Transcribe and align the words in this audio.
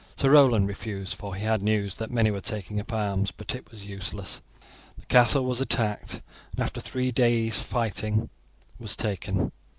Sir 0.15 0.31
Roland 0.31 0.67
refused, 0.67 1.13
for 1.13 1.35
he 1.35 1.43
had 1.45 1.61
news 1.61 1.93
that 1.99 2.09
many 2.09 2.31
were 2.31 2.41
taking 2.41 2.81
up 2.81 2.91
arms, 2.91 3.29
but 3.29 3.53
it 3.53 3.69
was 3.69 3.83
useless. 3.85 4.41
The 4.97 5.05
castle 5.05 5.45
was 5.45 5.61
attacked, 5.61 6.23
and 6.53 6.59
after 6.63 6.81
three 6.81 7.11
days' 7.11 7.59
fighting, 7.61 8.31
was 8.79 8.95
taken. 8.95 9.51